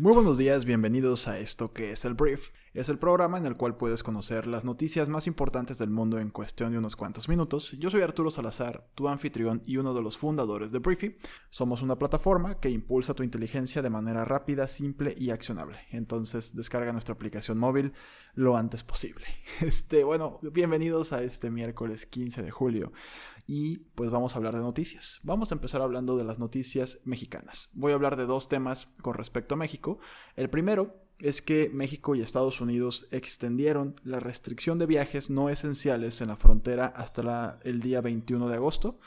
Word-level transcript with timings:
Muy 0.00 0.14
buenos 0.14 0.38
días, 0.38 0.64
bienvenidos 0.64 1.28
a 1.28 1.38
esto 1.38 1.74
que 1.74 1.92
es 1.92 2.06
el 2.06 2.14
Brief. 2.14 2.52
Es 2.72 2.88
el 2.88 2.98
programa 2.98 3.36
en 3.36 3.44
el 3.44 3.58
cual 3.58 3.76
puedes 3.76 4.02
conocer 4.02 4.46
las 4.46 4.64
noticias 4.64 5.10
más 5.10 5.26
importantes 5.26 5.76
del 5.76 5.90
mundo 5.90 6.18
en 6.18 6.30
cuestión 6.30 6.72
de 6.72 6.78
unos 6.78 6.96
cuantos 6.96 7.28
minutos. 7.28 7.72
Yo 7.78 7.90
soy 7.90 8.00
Arturo 8.00 8.30
Salazar, 8.30 8.88
tu 8.94 9.08
anfitrión 9.10 9.60
y 9.66 9.76
uno 9.76 9.92
de 9.92 10.00
los 10.00 10.16
fundadores 10.16 10.72
de 10.72 10.78
Briefy. 10.78 11.18
Somos 11.50 11.82
una 11.82 11.98
plataforma 11.98 12.60
que 12.60 12.70
impulsa 12.70 13.12
tu 13.12 13.22
inteligencia 13.22 13.82
de 13.82 13.90
manera 13.90 14.24
rápida, 14.24 14.68
simple 14.68 15.14
y 15.18 15.32
accionable. 15.32 15.80
Entonces 15.90 16.56
descarga 16.56 16.92
nuestra 16.92 17.14
aplicación 17.14 17.58
móvil 17.58 17.92
lo 18.34 18.56
antes 18.56 18.82
posible. 18.82 19.26
Este, 19.60 20.02
bueno, 20.04 20.38
bienvenidos 20.40 21.12
a 21.12 21.22
este 21.22 21.50
miércoles 21.50 22.06
15 22.06 22.42
de 22.42 22.50
julio 22.50 22.92
y 23.52 23.78
pues 23.96 24.10
vamos 24.10 24.32
a 24.32 24.36
hablar 24.36 24.54
de 24.54 24.60
noticias. 24.60 25.18
Vamos 25.24 25.50
a 25.50 25.56
empezar 25.56 25.82
hablando 25.82 26.16
de 26.16 26.22
las 26.22 26.38
noticias 26.38 27.00
mexicanas. 27.04 27.70
Voy 27.72 27.90
a 27.90 27.96
hablar 27.96 28.14
de 28.14 28.24
dos 28.24 28.48
temas 28.48 28.86
con 29.02 29.14
respecto 29.14 29.56
a 29.56 29.58
México. 29.58 29.98
El 30.36 30.48
primero 30.50 30.94
es 31.18 31.42
que 31.42 31.68
México 31.68 32.14
y 32.14 32.20
Estados 32.20 32.60
Unidos 32.60 33.08
extendieron 33.10 33.96
la 34.04 34.20
restricción 34.20 34.78
de 34.78 34.86
viajes 34.86 35.30
no 35.30 35.50
esenciales 35.50 36.20
en 36.20 36.28
la 36.28 36.36
frontera 36.36 36.86
hasta 36.94 37.58
el 37.64 37.80
día 37.80 38.00
21 38.00 38.48
de 38.48 38.54
agosto. 38.54 39.00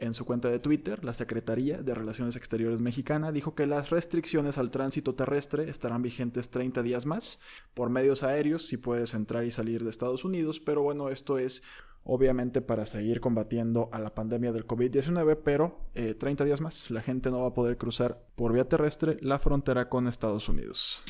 En 0.00 0.12
su 0.12 0.24
cuenta 0.24 0.50
de 0.50 0.58
Twitter, 0.58 1.04
la 1.04 1.14
Secretaría 1.14 1.78
de 1.78 1.94
Relaciones 1.94 2.34
Exteriores 2.34 2.80
mexicana 2.80 3.30
dijo 3.30 3.54
que 3.54 3.68
las 3.68 3.90
restricciones 3.90 4.58
al 4.58 4.72
tránsito 4.72 5.14
terrestre 5.14 5.70
estarán 5.70 6.02
vigentes 6.02 6.50
30 6.50 6.82
días 6.82 7.06
más. 7.06 7.38
Por 7.74 7.90
medios 7.90 8.24
aéreos 8.24 8.66
si 8.66 8.76
puedes 8.76 9.14
entrar 9.14 9.44
y 9.44 9.52
salir 9.52 9.84
de 9.84 9.90
Estados 9.90 10.24
Unidos, 10.24 10.58
pero 10.58 10.82
bueno, 10.82 11.10
esto 11.10 11.38
es 11.38 11.62
obviamente 12.04 12.60
para 12.60 12.86
seguir 12.86 13.20
combatiendo 13.20 13.88
a 13.92 13.98
la 13.98 14.14
pandemia 14.14 14.52
del 14.52 14.66
COVID-19, 14.66 15.38
pero 15.42 15.80
30 15.94 16.44
eh, 16.44 16.46
días 16.46 16.60
más 16.60 16.90
la 16.90 17.02
gente 17.02 17.30
no 17.30 17.40
va 17.40 17.48
a 17.48 17.54
poder 17.54 17.76
cruzar 17.78 18.22
por 18.36 18.52
vía 18.52 18.68
terrestre 18.68 19.16
la 19.20 19.38
frontera 19.38 19.88
con 19.88 20.06
Estados 20.06 20.48
Unidos. 20.48 21.02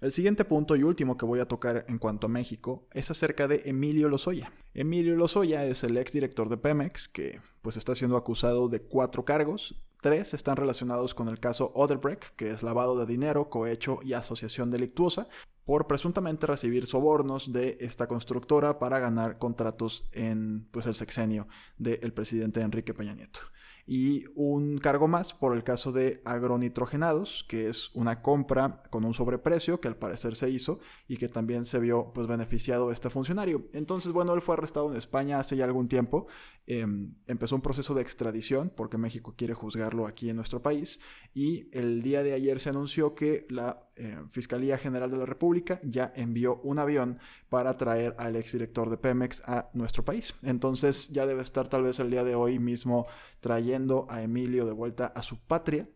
El 0.00 0.12
siguiente 0.12 0.44
punto 0.44 0.76
y 0.76 0.84
último 0.84 1.16
que 1.16 1.26
voy 1.26 1.40
a 1.40 1.48
tocar 1.48 1.84
en 1.88 1.98
cuanto 1.98 2.28
a 2.28 2.30
México 2.30 2.86
es 2.92 3.10
acerca 3.10 3.48
de 3.48 3.62
Emilio 3.64 4.08
Lozoya. 4.08 4.52
Emilio 4.72 5.16
Lozoya 5.16 5.64
es 5.64 5.82
el 5.82 5.96
ex 5.96 6.12
director 6.12 6.48
de 6.48 6.56
Pemex 6.56 7.08
que 7.08 7.40
pues 7.62 7.76
está 7.76 7.96
siendo 7.96 8.16
acusado 8.16 8.68
de 8.68 8.80
cuatro 8.80 9.24
cargos. 9.24 9.82
Tres 10.00 10.34
están 10.34 10.54
relacionados 10.54 11.14
con 11.14 11.26
el 11.26 11.40
caso 11.40 11.72
Odebrecht, 11.74 12.36
que 12.36 12.50
es 12.50 12.62
lavado 12.62 12.96
de 12.96 13.06
dinero, 13.06 13.50
cohecho 13.50 13.98
y 14.04 14.12
asociación 14.12 14.70
delictuosa, 14.70 15.26
por 15.68 15.86
presuntamente 15.86 16.46
recibir 16.46 16.86
sobornos 16.86 17.52
de 17.52 17.76
esta 17.80 18.06
constructora 18.06 18.78
para 18.78 19.00
ganar 19.00 19.36
contratos 19.36 20.08
en 20.12 20.66
pues, 20.70 20.86
el 20.86 20.94
sexenio 20.94 21.46
del 21.76 22.14
presidente 22.14 22.62
Enrique 22.62 22.94
Peña 22.94 23.12
Nieto 23.12 23.40
y 23.88 24.26
un 24.34 24.76
cargo 24.76 25.08
más 25.08 25.32
por 25.32 25.56
el 25.56 25.64
caso 25.64 25.92
de 25.92 26.20
agronitrogenados, 26.26 27.44
que 27.48 27.68
es 27.68 27.90
una 27.94 28.20
compra 28.20 28.82
con 28.90 29.06
un 29.06 29.14
sobreprecio 29.14 29.80
que 29.80 29.88
al 29.88 29.96
parecer 29.96 30.36
se 30.36 30.50
hizo 30.50 30.78
y 31.08 31.16
que 31.16 31.28
también 31.28 31.64
se 31.64 31.80
vio 31.80 32.12
pues 32.12 32.26
beneficiado 32.26 32.90
este 32.92 33.08
funcionario. 33.08 33.66
Entonces, 33.72 34.12
bueno, 34.12 34.34
él 34.34 34.42
fue 34.42 34.56
arrestado 34.56 34.90
en 34.90 34.98
España 34.98 35.38
hace 35.38 35.56
ya 35.56 35.64
algún 35.64 35.88
tiempo, 35.88 36.26
em, 36.66 37.14
empezó 37.26 37.54
un 37.54 37.62
proceso 37.62 37.94
de 37.94 38.02
extradición 38.02 38.70
porque 38.76 38.98
México 38.98 39.32
quiere 39.38 39.54
juzgarlo 39.54 40.06
aquí 40.06 40.28
en 40.28 40.36
nuestro 40.36 40.60
país 40.60 41.00
y 41.32 41.70
el 41.72 42.02
día 42.02 42.22
de 42.22 42.34
ayer 42.34 42.60
se 42.60 42.68
anunció 42.68 43.14
que 43.14 43.46
la 43.48 43.87
eh, 43.98 44.18
Fiscalía 44.30 44.78
General 44.78 45.10
de 45.10 45.18
la 45.18 45.26
República 45.26 45.80
ya 45.82 46.12
envió 46.14 46.60
un 46.62 46.78
avión 46.78 47.18
para 47.48 47.76
traer 47.76 48.14
al 48.18 48.36
exdirector 48.36 48.90
de 48.90 48.96
Pemex 48.96 49.42
a 49.46 49.70
nuestro 49.74 50.04
país. 50.04 50.34
Entonces 50.42 51.08
ya 51.08 51.26
debe 51.26 51.42
estar 51.42 51.68
tal 51.68 51.82
vez 51.82 52.00
el 52.00 52.10
día 52.10 52.24
de 52.24 52.34
hoy 52.34 52.58
mismo 52.58 53.06
trayendo 53.40 54.06
a 54.08 54.22
Emilio 54.22 54.66
de 54.66 54.72
vuelta 54.72 55.06
a 55.06 55.22
su 55.22 55.38
patria 55.38 55.88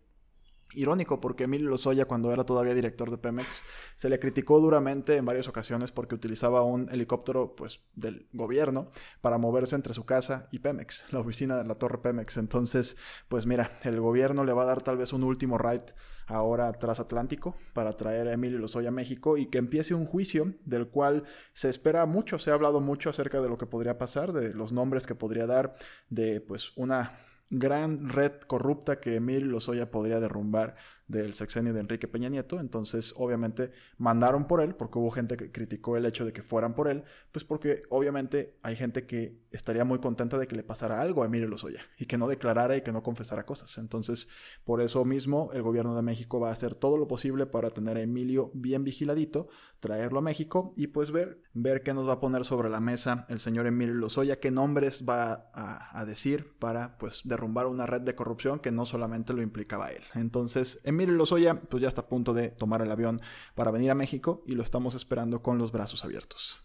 Irónico 0.74 1.20
porque 1.20 1.44
Emilio 1.44 1.70
Lozoya 1.70 2.06
cuando 2.06 2.32
era 2.32 2.44
todavía 2.44 2.74
director 2.74 3.10
de 3.10 3.18
Pemex 3.18 3.64
se 3.94 4.08
le 4.08 4.18
criticó 4.18 4.60
duramente 4.60 5.16
en 5.16 5.24
varias 5.24 5.48
ocasiones 5.48 5.92
porque 5.92 6.14
utilizaba 6.14 6.62
un 6.62 6.88
helicóptero 6.90 7.54
pues 7.54 7.80
del 7.94 8.28
gobierno 8.32 8.90
para 9.20 9.38
moverse 9.38 9.76
entre 9.76 9.94
su 9.94 10.04
casa 10.04 10.48
y 10.52 10.58
Pemex, 10.58 11.06
la 11.12 11.20
oficina 11.20 11.56
de 11.56 11.64
la 11.64 11.74
torre 11.76 11.98
Pemex. 11.98 12.36
Entonces, 12.36 12.96
pues 13.28 13.46
mira, 13.46 13.78
el 13.82 14.00
gobierno 14.00 14.44
le 14.44 14.52
va 14.52 14.62
a 14.62 14.66
dar 14.66 14.82
tal 14.82 14.96
vez 14.96 15.12
un 15.12 15.22
último 15.22 15.58
ride 15.58 15.94
ahora 16.26 16.72
transatlántico 16.72 17.56
para 17.72 17.96
traer 17.96 18.28
a 18.28 18.32
Emilio 18.32 18.58
Lozoya 18.58 18.88
a 18.88 18.92
México 18.92 19.36
y 19.36 19.46
que 19.46 19.58
empiece 19.58 19.94
un 19.94 20.06
juicio 20.06 20.54
del 20.64 20.88
cual 20.88 21.24
se 21.52 21.68
espera 21.68 22.06
mucho, 22.06 22.38
se 22.38 22.50
ha 22.50 22.54
hablado 22.54 22.80
mucho 22.80 23.10
acerca 23.10 23.40
de 23.40 23.48
lo 23.48 23.58
que 23.58 23.66
podría 23.66 23.98
pasar, 23.98 24.32
de 24.32 24.54
los 24.54 24.72
nombres 24.72 25.06
que 25.06 25.14
podría 25.14 25.46
dar, 25.46 25.74
de 26.08 26.40
pues 26.40 26.72
una 26.76 27.18
gran 27.52 28.08
red 28.08 28.40
corrupta 28.46 28.98
que 28.98 29.16
Emilio 29.16 29.46
Lozoya 29.46 29.90
podría 29.90 30.20
derrumbar 30.20 30.74
del 31.08 31.34
sexenio 31.34 31.72
de 31.72 31.80
Enrique 31.80 32.08
Peña 32.08 32.28
Nieto. 32.28 32.60
Entonces, 32.60 33.14
obviamente, 33.16 33.70
mandaron 33.98 34.46
por 34.46 34.60
él, 34.60 34.74
porque 34.74 34.98
hubo 34.98 35.10
gente 35.10 35.36
que 35.36 35.50
criticó 35.50 35.96
el 35.96 36.06
hecho 36.06 36.24
de 36.24 36.32
que 36.32 36.42
fueran 36.42 36.74
por 36.74 36.88
él, 36.88 37.04
pues 37.30 37.44
porque 37.44 37.82
obviamente 37.90 38.58
hay 38.62 38.76
gente 38.76 39.06
que 39.06 39.42
estaría 39.50 39.84
muy 39.84 39.98
contenta 39.98 40.38
de 40.38 40.46
que 40.46 40.56
le 40.56 40.62
pasara 40.62 41.00
algo 41.00 41.22
a 41.22 41.26
Emilio 41.26 41.48
Lozoya 41.48 41.80
y 41.98 42.06
que 42.06 42.18
no 42.18 42.28
declarara 42.28 42.76
y 42.76 42.82
que 42.82 42.92
no 42.92 43.02
confesara 43.02 43.44
cosas. 43.44 43.78
Entonces, 43.78 44.28
por 44.64 44.80
eso 44.80 45.04
mismo, 45.04 45.50
el 45.52 45.62
gobierno 45.62 45.94
de 45.94 46.02
México 46.02 46.40
va 46.40 46.48
a 46.48 46.52
hacer 46.52 46.74
todo 46.74 46.96
lo 46.96 47.08
posible 47.08 47.46
para 47.46 47.70
tener 47.70 47.96
a 47.96 48.00
Emilio 48.00 48.50
bien 48.54 48.84
vigiladito, 48.84 49.48
traerlo 49.80 50.20
a 50.20 50.22
México 50.22 50.72
y 50.76 50.88
pues 50.88 51.10
ver, 51.10 51.42
ver 51.52 51.82
qué 51.82 51.92
nos 51.92 52.08
va 52.08 52.14
a 52.14 52.20
poner 52.20 52.44
sobre 52.44 52.70
la 52.70 52.80
mesa 52.80 53.26
el 53.28 53.38
señor 53.38 53.66
Emilio 53.66 53.94
Lozoya, 53.94 54.40
qué 54.40 54.50
nombres 54.50 55.04
va 55.08 55.50
a, 55.52 55.98
a 55.98 56.04
decir 56.04 56.50
para 56.58 56.98
pues 56.98 57.22
derrumbar 57.24 57.66
una 57.66 57.86
red 57.86 58.02
de 58.02 58.14
corrupción 58.14 58.60
que 58.60 58.70
no 58.70 58.86
solamente 58.86 59.32
lo 59.32 59.42
implicaba 59.42 59.90
él. 59.90 60.02
Entonces, 60.14 60.80
Emilio 60.92 61.14
Lozoya 61.14 61.58
pues 61.60 61.82
ya 61.82 61.88
está 61.88 62.02
a 62.02 62.06
punto 62.06 62.34
de 62.34 62.50
tomar 62.50 62.82
el 62.82 62.90
avión 62.90 63.20
para 63.54 63.70
venir 63.70 63.90
a 63.90 63.94
México 63.94 64.42
y 64.46 64.54
lo 64.54 64.62
estamos 64.62 64.94
esperando 64.94 65.42
con 65.42 65.56
los 65.56 65.72
brazos 65.72 66.04
abiertos. 66.04 66.60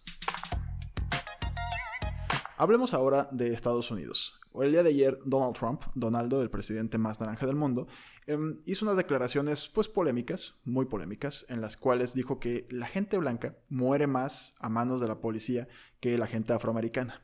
Hablemos 2.57 2.93
ahora 2.93 3.29
de 3.31 3.53
Estados 3.53 3.89
Unidos. 3.89 4.39
El 4.53 4.71
día 4.71 4.83
de 4.83 4.89
ayer, 4.89 5.19
Donald 5.23 5.55
Trump, 5.55 5.83
Donaldo, 5.93 6.41
el 6.41 6.49
presidente 6.49 6.97
más 6.97 7.19
naranja 7.19 7.45
del 7.45 7.55
mundo, 7.55 7.87
em, 8.25 8.59
hizo 8.65 8.83
unas 8.83 8.97
declaraciones 8.97 9.69
pues 9.69 9.87
polémicas, 9.87 10.55
muy 10.65 10.85
polémicas, 10.85 11.45
en 11.47 11.61
las 11.61 11.77
cuales 11.77 12.13
dijo 12.13 12.39
que 12.39 12.67
la 12.69 12.87
gente 12.87 13.17
blanca 13.17 13.55
muere 13.69 14.07
más 14.07 14.55
a 14.59 14.67
manos 14.67 14.99
de 14.99 15.07
la 15.07 15.21
policía 15.21 15.67
que 15.99 16.17
la 16.17 16.27
gente 16.27 16.51
afroamericana. 16.51 17.23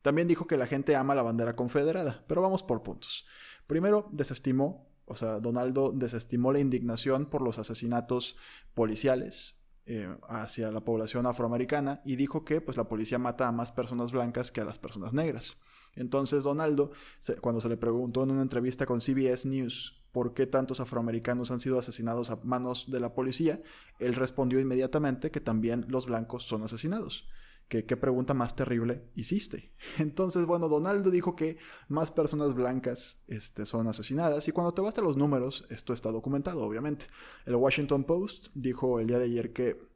También 0.00 0.28
dijo 0.28 0.46
que 0.46 0.56
la 0.56 0.66
gente 0.66 0.96
ama 0.96 1.14
la 1.14 1.22
bandera 1.22 1.56
confederada, 1.56 2.24
pero 2.28 2.40
vamos 2.40 2.62
por 2.62 2.82
puntos. 2.82 3.26
Primero, 3.66 4.08
desestimó 4.12 4.87
o 5.08 5.16
sea, 5.16 5.40
Donaldo 5.40 5.92
desestimó 5.92 6.52
la 6.52 6.60
indignación 6.60 7.26
por 7.26 7.42
los 7.42 7.58
asesinatos 7.58 8.36
policiales 8.74 9.56
eh, 9.86 10.14
hacia 10.28 10.70
la 10.70 10.80
población 10.80 11.26
afroamericana 11.26 12.02
y 12.04 12.16
dijo 12.16 12.44
que 12.44 12.60
pues, 12.60 12.76
la 12.76 12.88
policía 12.88 13.18
mata 13.18 13.48
a 13.48 13.52
más 13.52 13.72
personas 13.72 14.12
blancas 14.12 14.52
que 14.52 14.60
a 14.60 14.64
las 14.64 14.78
personas 14.78 15.14
negras. 15.14 15.56
Entonces 15.94 16.44
Donaldo, 16.44 16.92
cuando 17.40 17.60
se 17.60 17.68
le 17.68 17.76
preguntó 17.76 18.22
en 18.22 18.30
una 18.30 18.42
entrevista 18.42 18.86
con 18.86 19.00
CBS 19.00 19.48
News 19.48 20.02
por 20.12 20.34
qué 20.34 20.46
tantos 20.46 20.80
afroamericanos 20.80 21.50
han 21.50 21.60
sido 21.60 21.78
asesinados 21.78 22.30
a 22.30 22.36
manos 22.44 22.90
de 22.90 23.00
la 23.00 23.14
policía, 23.14 23.60
él 23.98 24.14
respondió 24.14 24.60
inmediatamente 24.60 25.30
que 25.30 25.40
también 25.40 25.86
los 25.88 26.06
blancos 26.06 26.44
son 26.44 26.62
asesinados 26.62 27.28
que 27.68 27.84
qué 27.84 27.96
pregunta 27.96 28.34
más 28.34 28.56
terrible 28.56 29.10
hiciste. 29.14 29.72
Entonces, 29.98 30.46
bueno, 30.46 30.68
Donaldo 30.68 31.10
dijo 31.10 31.36
que 31.36 31.58
más 31.88 32.10
personas 32.10 32.54
blancas 32.54 33.22
este, 33.28 33.66
son 33.66 33.86
asesinadas 33.88 34.48
y 34.48 34.52
cuando 34.52 34.72
te 34.72 34.80
vas 34.80 34.96
a 34.98 35.02
los 35.02 35.16
números, 35.16 35.66
esto 35.70 35.92
está 35.92 36.10
documentado, 36.10 36.62
obviamente. 36.64 37.06
El 37.44 37.56
Washington 37.56 38.04
Post 38.04 38.48
dijo 38.54 39.00
el 39.00 39.06
día 39.06 39.18
de 39.18 39.26
ayer 39.26 39.52
que 39.52 39.88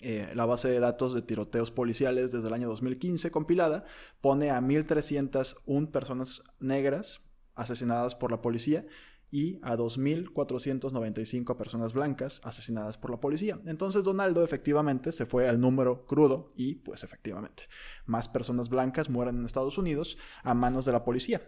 eh, 0.00 0.30
la 0.34 0.46
base 0.46 0.68
de 0.68 0.78
datos 0.78 1.12
de 1.12 1.22
tiroteos 1.22 1.72
policiales 1.72 2.30
desde 2.30 2.46
el 2.46 2.54
año 2.54 2.68
2015 2.68 3.32
compilada 3.32 3.84
pone 4.20 4.50
a 4.50 4.60
1.301 4.60 5.90
personas 5.90 6.44
negras 6.60 7.20
asesinadas 7.56 8.14
por 8.14 8.30
la 8.30 8.40
policía 8.40 8.86
y 9.30 9.58
a 9.62 9.76
2.495 9.76 11.56
personas 11.56 11.92
blancas 11.92 12.40
asesinadas 12.44 12.98
por 12.98 13.10
la 13.10 13.20
policía. 13.20 13.60
Entonces 13.66 14.04
Donaldo 14.04 14.42
efectivamente 14.42 15.12
se 15.12 15.26
fue 15.26 15.48
al 15.48 15.60
número 15.60 16.06
crudo 16.06 16.48
y 16.56 16.76
pues 16.76 17.04
efectivamente 17.04 17.64
más 18.06 18.28
personas 18.28 18.68
blancas 18.68 19.10
mueren 19.10 19.36
en 19.36 19.44
Estados 19.44 19.78
Unidos 19.78 20.18
a 20.42 20.54
manos 20.54 20.84
de 20.84 20.92
la 20.92 21.04
policía. 21.04 21.42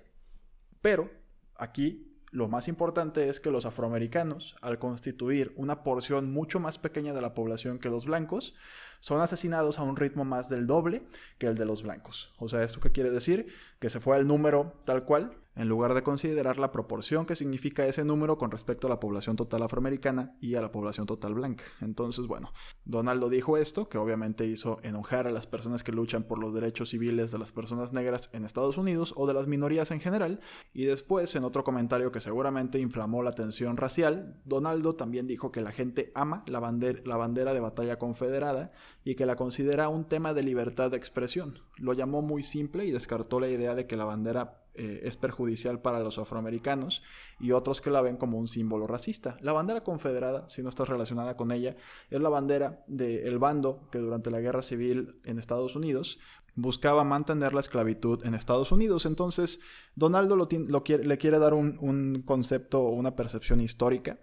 Pero 0.81 1.11
aquí 1.57 2.11
lo 2.33 2.47
más 2.47 2.69
importante 2.69 3.29
es 3.29 3.41
que 3.41 3.51
los 3.51 3.67
afroamericanos, 3.67 4.55
al 4.63 4.79
constituir 4.79 5.53
una 5.57 5.83
porción 5.83 6.33
mucho 6.33 6.61
más 6.61 6.79
pequeña 6.79 7.13
de 7.13 7.21
la 7.21 7.35
población 7.35 7.81
que 7.81 7.91
los 7.91 8.07
blancos, 8.07 8.55
son 9.01 9.21
asesinados 9.21 9.81
a 9.81 9.83
un 9.83 9.97
ritmo 9.97 10.25
más 10.25 10.49
del 10.49 10.69
doble 10.69 11.03
que 11.39 11.49
el 11.49 11.57
de 11.57 11.67
los 11.67 11.83
blancos. 11.83 12.33
O 12.39 12.49
sea, 12.49 12.63
¿esto 12.63 12.79
qué 12.79 12.93
quiere 12.93 13.11
decir? 13.11 13.53
Que 13.81 13.91
se 13.91 13.99
fue 13.99 14.17
al 14.17 14.29
número 14.29 14.79
tal 14.85 15.05
cual, 15.05 15.39
en 15.61 15.69
lugar 15.69 15.93
de 15.93 16.03
considerar 16.03 16.59
la 16.59 16.73
proporción 16.73 17.27
que 17.27 17.37
significa 17.37 17.85
ese 17.85 18.03
número 18.03 18.39
con 18.39 18.51
respecto 18.51 18.87
a 18.87 18.91
la 18.91 18.99
población 18.99 19.37
total 19.37 19.63
afroamericana 19.63 20.35
y 20.41 20.55
a 20.55 20.63
la 20.63 20.73
población 20.73 21.07
total 21.07 21.35
blanca. 21.35 21.65
Entonces, 21.83 22.27
bueno, 22.27 22.55
Donaldo 22.87 23.29
dijo 23.29 23.59
esto, 23.59 23.87
que 23.91 23.99
obviamente 23.99 24.47
hizo 24.47 24.79
enojar 24.83 25.27
a 25.27 25.31
las 25.31 25.47
personas 25.47 25.83
que 25.83 25.93
luchan 25.93 26.23
por 26.23 26.39
los 26.39 26.55
derechos 26.55 26.89
civiles 26.89 27.31
de 27.31 27.39
las 27.39 27.53
personas 27.53 27.93
negras 27.93 28.31
en 28.33 28.47
Estados 28.47 28.79
Unidos 28.79 29.13
o 29.19 29.27
de 29.27 29.35
las 29.35 29.49
minorías 29.49 29.91
en 29.91 30.01
general, 30.01 30.41
y 30.73 30.85
después, 30.85 31.35
en 31.37 31.45
otro 31.45 31.63
comentario 31.63 32.11
que 32.11 32.23
seguramente 32.23 32.79
inflamó 32.79 33.23
la 33.23 33.33
tensión 33.33 33.77
racial, 33.77 34.41
Donaldo 34.47 34.95
también 34.95 35.27
dijo 35.27 35.53
que 35.53 35.61
la 35.61 35.73
gente 35.73 36.11
ama 36.15 36.43
la, 36.47 36.61
la 37.05 37.17
bandera 37.19 37.53
de 37.53 37.61
batalla 37.61 37.99
confederada 37.99 38.73
y 39.05 39.15
que 39.15 39.27
la 39.27 39.37
considera 39.37 39.89
un 39.89 40.05
tema 40.05 40.35
de 40.35 40.43
libertad 40.43 40.91
de 40.91 40.97
expresión. 40.97 41.61
Lo 41.77 41.93
llamó 41.93 42.23
muy 42.23 42.43
simple 42.43 42.85
y 42.85 42.91
descartó 42.91 43.41
la 43.41 43.49
idea 43.49 43.75
de 43.75 43.87
que 43.87 43.97
la 43.97 44.05
bandera 44.05 44.61
eh, 44.75 45.01
es 45.05 45.17
perjudicial 45.17 45.81
para 45.81 46.01
los 46.01 46.19
afroamericanos 46.19 47.03
y 47.41 47.53
otros 47.53 47.81
que 47.81 47.91
la 47.91 48.03
ven 48.03 48.17
como 48.17 48.39
un 48.39 48.47
símbolo 48.47 48.87
racista. 48.87 49.37
La 49.41 49.53
bandera 49.53 49.83
confederada, 49.83 50.49
si 50.49 50.63
no 50.63 50.69
estás 50.69 50.89
relacionada 50.89 51.37
con 51.37 51.51
ella, 51.51 51.77
es 52.11 52.21
la 52.21 52.29
bandera 52.29 52.85
del 52.87 53.39
bando 53.39 53.89
que 53.91 53.99
durante 53.99 54.31
la 54.31 54.41
guerra 54.41 54.63
civil 54.63 55.21
en 55.25 55.39
Estados 55.39 55.77
Unidos 55.77 56.19
buscaba 56.55 57.05
mantener 57.05 57.55
la 57.55 57.61
esclavitud 57.61 58.25
en 58.25 58.35
Estados 58.35 58.71
Unidos. 58.71 59.07
Entonces, 59.07 59.61
Donaldo 59.95 60.37
lo, 60.37 60.49
le 60.49 61.19
quiere 61.19 61.39
dar 61.39 61.55
un 61.55 62.23
concepto 62.27 62.83
o 62.83 62.91
una 62.91 63.17
percepción 63.17 63.61
histórica 63.61 64.19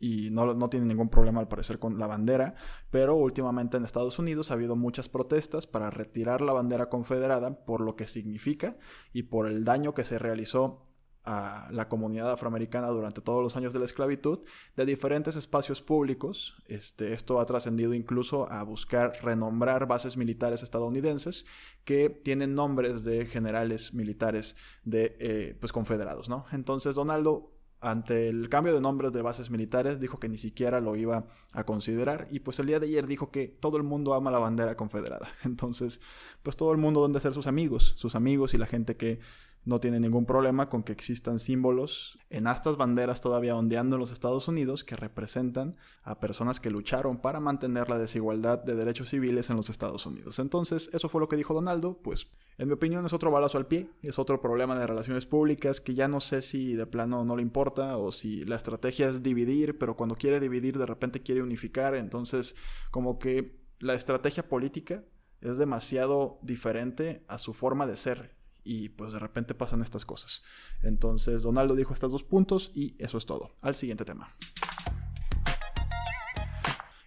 y 0.00 0.30
no, 0.30 0.54
no, 0.54 0.70
tiene 0.70 0.86
ningún 0.86 1.10
problema 1.10 1.40
al 1.40 1.48
parecer 1.48 1.78
con 1.78 1.98
la 1.98 2.06
bandera, 2.06 2.54
pero 2.90 3.14
últimamente 3.14 3.76
en 3.76 3.84
Estados 3.84 4.18
Unidos 4.18 4.50
ha 4.50 4.54
habido 4.54 4.74
muchas 4.74 5.10
protestas 5.10 5.66
para 5.66 5.90
retirar 5.90 6.40
la 6.40 6.54
bandera 6.54 6.88
confederada 6.88 7.64
por 7.66 7.82
lo 7.82 7.96
que 7.96 8.06
significa 8.06 8.78
y 9.12 9.24
por 9.24 9.46
el 9.46 9.62
daño 9.62 9.92
que 9.92 10.06
se 10.06 10.18
realizó 10.18 10.82
a 11.22 11.68
la 11.70 11.88
comunidad 11.88 12.32
afroamericana 12.32 12.88
durante 12.88 13.20
todos 13.20 13.42
los 13.42 13.54
años 13.56 13.74
de 13.74 13.78
la 13.78 13.84
esclavitud 13.84 14.40
de 14.74 14.86
diferentes 14.86 15.36
espacios 15.36 15.82
públicos. 15.82 16.56
Este, 16.66 17.12
esto 17.12 17.40
ha 17.40 17.46
trascendido 17.46 17.92
incluso 17.92 18.50
a 18.50 18.62
buscar 18.62 19.12
renombrar 19.22 19.86
bases 19.86 20.16
militares 20.16 20.62
estadounidenses 20.62 21.44
que 21.84 22.08
tienen 22.08 22.54
nombres 22.54 23.04
de 23.04 23.26
generales 23.26 23.92
militares 23.92 24.56
de 24.84 25.16
eh, 25.20 25.56
pues, 25.60 25.72
confederados. 25.72 26.30
¿no? 26.30 26.46
Entonces 26.52 26.94
Donaldo 26.94 27.59
ante 27.80 28.28
el 28.28 28.48
cambio 28.48 28.74
de 28.74 28.80
nombres 28.80 29.12
de 29.12 29.22
bases 29.22 29.50
militares 29.50 30.00
dijo 30.00 30.18
que 30.18 30.28
ni 30.28 30.36
siquiera 30.36 30.80
lo 30.80 30.96
iba 30.96 31.26
a 31.52 31.64
considerar 31.64 32.28
y 32.30 32.40
pues 32.40 32.58
el 32.58 32.66
día 32.66 32.78
de 32.78 32.86
ayer 32.86 33.06
dijo 33.06 33.30
que 33.30 33.48
todo 33.48 33.76
el 33.78 33.82
mundo 33.82 34.14
ama 34.14 34.30
la 34.30 34.38
bandera 34.38 34.76
confederada. 34.76 35.28
Entonces, 35.44 36.00
pues 36.42 36.56
todo 36.56 36.72
el 36.72 36.78
mundo 36.78 37.06
debe 37.06 37.20
ser 37.20 37.32
sus 37.32 37.46
amigos, 37.46 37.94
sus 37.96 38.14
amigos 38.14 38.54
y 38.54 38.58
la 38.58 38.66
gente 38.66 38.96
que 38.96 39.20
no 39.64 39.78
tiene 39.78 40.00
ningún 40.00 40.24
problema 40.24 40.68
con 40.68 40.82
que 40.82 40.92
existan 40.92 41.38
símbolos 41.38 42.18
en 42.30 42.46
estas 42.46 42.76
banderas 42.76 43.20
todavía 43.20 43.56
ondeando 43.56 43.96
en 43.96 44.00
los 44.00 44.10
Estados 44.10 44.48
Unidos 44.48 44.84
que 44.84 44.96
representan 44.96 45.76
a 46.02 46.18
personas 46.18 46.60
que 46.60 46.70
lucharon 46.70 47.18
para 47.18 47.40
mantener 47.40 47.90
la 47.90 47.98
desigualdad 47.98 48.62
de 48.62 48.74
derechos 48.74 49.10
civiles 49.10 49.50
en 49.50 49.56
los 49.56 49.68
Estados 49.68 50.06
Unidos. 50.06 50.38
Entonces, 50.38 50.88
eso 50.94 51.08
fue 51.08 51.20
lo 51.20 51.28
que 51.28 51.36
dijo 51.36 51.52
Donaldo, 51.52 52.00
pues 52.02 52.28
en 52.60 52.68
mi 52.68 52.74
opinión 52.74 53.06
es 53.06 53.14
otro 53.14 53.30
balazo 53.30 53.56
al 53.56 53.66
pie, 53.66 53.88
es 54.02 54.18
otro 54.18 54.42
problema 54.42 54.78
de 54.78 54.86
relaciones 54.86 55.24
públicas 55.24 55.80
que 55.80 55.94
ya 55.94 56.08
no 56.08 56.20
sé 56.20 56.42
si 56.42 56.74
de 56.74 56.84
plano 56.84 57.24
no 57.24 57.34
le 57.34 57.40
importa 57.40 57.96
o 57.96 58.12
si 58.12 58.44
la 58.44 58.56
estrategia 58.56 59.08
es 59.08 59.22
dividir, 59.22 59.78
pero 59.78 59.96
cuando 59.96 60.14
quiere 60.14 60.40
dividir 60.40 60.76
de 60.76 60.84
repente 60.84 61.22
quiere 61.22 61.42
unificar, 61.42 61.94
entonces 61.94 62.54
como 62.90 63.18
que 63.18 63.64
la 63.78 63.94
estrategia 63.94 64.46
política 64.46 65.02
es 65.40 65.56
demasiado 65.56 66.38
diferente 66.42 67.24
a 67.28 67.38
su 67.38 67.54
forma 67.54 67.86
de 67.86 67.96
ser 67.96 68.36
y 68.62 68.90
pues 68.90 69.14
de 69.14 69.20
repente 69.20 69.54
pasan 69.54 69.80
estas 69.80 70.04
cosas. 70.04 70.42
Entonces 70.82 71.40
Donaldo 71.40 71.74
dijo 71.74 71.94
estos 71.94 72.12
dos 72.12 72.24
puntos 72.24 72.72
y 72.74 72.94
eso 73.02 73.16
es 73.16 73.24
todo. 73.24 73.56
Al 73.62 73.74
siguiente 73.74 74.04
tema. 74.04 74.36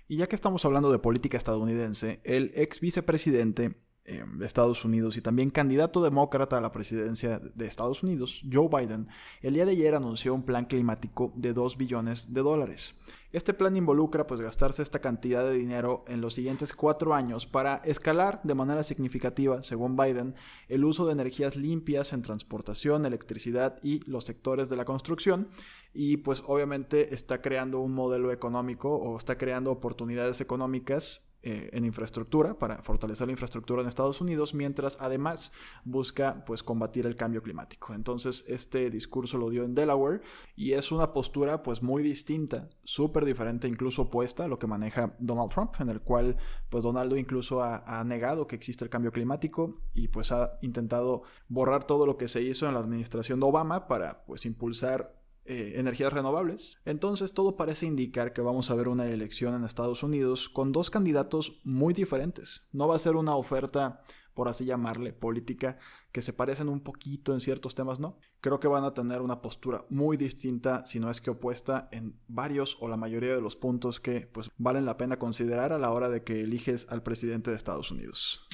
Y 0.07 0.17
ya 0.17 0.25
que 0.25 0.35
estamos 0.35 0.65
hablando 0.65 0.91
de 0.91 0.97
política 0.97 1.37
estadounidense, 1.37 2.21
el 2.23 2.49
ex 2.55 2.79
vicepresidente 2.79 3.83
Em, 4.05 4.37
de 4.37 4.45
Estados 4.45 4.83
Unidos 4.83 5.15
y 5.15 5.21
también 5.21 5.49
candidato 5.49 6.03
demócrata 6.03 6.57
a 6.57 6.61
la 6.61 6.73
presidencia 6.73 7.39
de 7.39 7.65
Estados 7.65 8.03
Unidos, 8.03 8.43
Joe 8.51 8.67
Biden, 8.67 9.07
el 9.41 9.53
día 9.53 9.65
de 9.65 9.71
ayer 9.71 9.95
anunció 9.95 10.33
un 10.33 10.43
plan 10.43 10.65
climático 10.65 11.31
de 11.37 11.53
2 11.53 11.77
billones 11.77 12.33
de 12.33 12.41
dólares. 12.41 12.99
Este 13.31 13.53
plan 13.53 13.77
involucra 13.77 14.25
pues 14.25 14.41
gastarse 14.41 14.83
esta 14.83 14.99
cantidad 14.99 15.45
de 15.45 15.53
dinero 15.53 16.03
en 16.09 16.19
los 16.19 16.33
siguientes 16.33 16.73
cuatro 16.73 17.13
años 17.13 17.47
para 17.47 17.77
escalar 17.77 18.41
de 18.43 18.55
manera 18.55 18.83
significativa, 18.83 19.63
según 19.63 19.95
Biden, 19.95 20.35
el 20.67 20.83
uso 20.83 21.05
de 21.05 21.13
energías 21.13 21.55
limpias 21.55 22.11
en 22.11 22.23
transportación, 22.23 23.05
electricidad 23.05 23.79
y 23.83 24.01
los 24.01 24.25
sectores 24.25 24.67
de 24.67 24.75
la 24.75 24.83
construcción 24.83 25.47
y 25.93 26.17
pues 26.17 26.43
obviamente 26.45 27.15
está 27.15 27.41
creando 27.41 27.79
un 27.79 27.93
modelo 27.93 28.33
económico 28.33 28.93
o 28.93 29.17
está 29.17 29.37
creando 29.37 29.71
oportunidades 29.71 30.41
económicas 30.41 31.32
eh, 31.45 31.69
en 31.73 31.83
infraestructura, 31.83 32.57
para 32.57 32.81
fortalecer 32.81 33.27
la 33.27 33.33
infraestructura 33.33 33.81
en 33.81 33.89
Estados 33.89 34.21
Unidos, 34.21 34.53
mientras 34.53 34.97
además 35.01 35.51
busca 35.83 36.45
pues 36.45 36.63
combatir 36.63 37.05
el 37.05 37.17
cambio 37.17 37.43
climático. 37.43 37.93
Entonces 37.93 38.45
este 38.47 38.89
discurso 38.89 39.37
lo 39.37 39.49
dio 39.49 39.65
en 39.65 39.75
Delaware 39.75 40.21
y 40.55 40.71
es 40.71 40.93
una 40.93 41.11
postura 41.11 41.61
pues 41.61 41.83
muy 41.83 42.01
distinta, 42.01 42.69
súper 42.85 43.25
diferente, 43.25 43.67
incluso 43.67 44.03
opuesta 44.03 44.45
a 44.45 44.47
lo 44.47 44.57
que 44.57 44.67
maneja 44.67 45.17
Donald 45.19 45.51
Trump, 45.51 45.73
en 45.79 45.89
el 45.89 45.99
cual 45.99 46.37
pues 46.69 46.81
Donaldo 46.81 47.17
incluso 47.17 47.61
ha, 47.61 47.83
ha 47.85 48.03
negado 48.05 48.47
que 48.47 48.55
existe 48.55 48.85
el 48.85 48.89
cambio 48.89 49.11
climático 49.11 49.81
y 49.93 50.07
pues 50.07 50.31
ha 50.31 50.57
intentado 50.61 51.23
borrar 51.49 51.83
todo 51.83 52.05
lo 52.05 52.15
que 52.15 52.29
se 52.29 52.41
hizo 52.41 52.67
en 52.67 52.73
la 52.73 52.79
administración 52.79 53.41
de 53.41 53.45
Obama 53.47 53.89
para 53.89 54.23
pues 54.25 54.45
impulsar 54.45 55.22
eh, 55.45 55.73
energías 55.75 56.13
renovables. 56.13 56.77
Entonces 56.85 57.33
todo 57.33 57.57
parece 57.57 57.85
indicar 57.85 58.31
que 58.31 58.41
vamos 58.41 58.71
a 58.71 58.75
ver 58.75 58.87
una 58.87 59.07
elección 59.07 59.53
en 59.55 59.65
Estados 59.65 60.01
Unidos 60.01 60.47
con 60.47 60.71
dos 60.71 60.89
candidatos 60.89 61.59
muy 61.63 61.93
diferentes. 61.93 62.67
No 62.71 62.87
va 62.87 62.95
a 62.95 62.99
ser 62.99 63.15
una 63.15 63.35
oferta, 63.35 64.03
por 64.33 64.47
así 64.47 64.63
llamarle, 64.63 65.11
política, 65.11 65.77
que 66.13 66.21
se 66.21 66.31
parecen 66.31 66.69
un 66.69 66.79
poquito 66.79 67.33
en 67.33 67.41
ciertos 67.41 67.75
temas, 67.75 67.99
no. 67.99 68.19
Creo 68.39 68.59
que 68.59 68.67
van 68.67 68.83
a 68.83 68.93
tener 68.93 69.21
una 69.21 69.41
postura 69.41 69.83
muy 69.89 70.15
distinta, 70.15 70.85
si 70.85 70.99
no 70.99 71.09
es 71.09 71.19
que 71.19 71.31
opuesta, 71.31 71.89
en 71.91 72.19
varios 72.27 72.77
o 72.79 72.87
la 72.87 72.97
mayoría 72.97 73.33
de 73.33 73.41
los 73.41 73.55
puntos 73.55 73.99
que 73.99 74.21
pues 74.21 74.49
valen 74.57 74.85
la 74.85 74.95
pena 74.95 75.17
considerar 75.17 75.73
a 75.73 75.79
la 75.79 75.91
hora 75.91 76.09
de 76.09 76.23
que 76.23 76.41
eliges 76.41 76.87
al 76.89 77.03
presidente 77.03 77.49
de 77.51 77.57
Estados 77.57 77.91
Unidos. 77.91 78.47